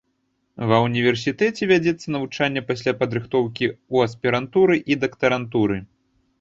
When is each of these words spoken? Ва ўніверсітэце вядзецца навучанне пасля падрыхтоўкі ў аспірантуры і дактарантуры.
Ва 0.69 0.77
ўніверсітэце 0.85 1.63
вядзецца 1.73 2.07
навучанне 2.17 2.65
пасля 2.71 2.91
падрыхтоўкі 3.03 3.65
ў 3.75 3.95
аспірантуры 4.11 4.83
і 4.93 5.01
дактарантуры. 5.07 5.83